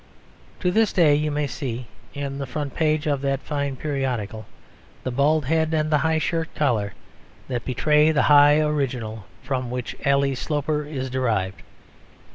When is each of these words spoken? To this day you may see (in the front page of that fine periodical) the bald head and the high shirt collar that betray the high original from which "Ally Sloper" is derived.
To 0.61 0.71
this 0.71 0.91
day 0.91 1.13
you 1.13 1.29
may 1.29 1.45
see 1.45 1.85
(in 2.15 2.39
the 2.39 2.47
front 2.47 2.73
page 2.73 3.05
of 3.05 3.21
that 3.21 3.39
fine 3.39 3.75
periodical) 3.75 4.47
the 5.03 5.11
bald 5.11 5.45
head 5.45 5.75
and 5.75 5.91
the 5.91 5.99
high 5.99 6.17
shirt 6.17 6.49
collar 6.55 6.93
that 7.49 7.65
betray 7.65 8.09
the 8.11 8.23
high 8.23 8.59
original 8.61 9.27
from 9.43 9.69
which 9.69 9.95
"Ally 10.03 10.33
Sloper" 10.33 10.85
is 10.87 11.11
derived. 11.11 11.61